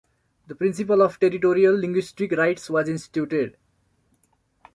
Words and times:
The 0.47 0.55
principle 0.55 1.03
of 1.03 1.19
territorial 1.19 1.79
linguistic 1.79 2.31
rights 2.31 2.71
was 2.71 2.89
instituted. 2.89 3.55